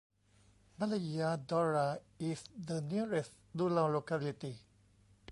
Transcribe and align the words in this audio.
Malaya 0.79 1.37
Dora 1.37 1.99
is 2.17 2.43
the 2.57 2.81
nearest 2.81 3.33
rural 3.53 3.91
locality. 3.91 4.57